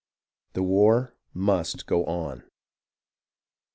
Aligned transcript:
The 0.53 0.63
war 0.63 1.15
must 1.31 1.85
go 1.85 2.03
on. 2.05 2.49